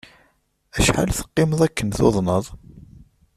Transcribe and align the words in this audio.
Acḥal 0.77 1.09
teqqimeḍ 1.11 1.59
akken 1.67 1.89
tuḍneḍ? 1.97 2.45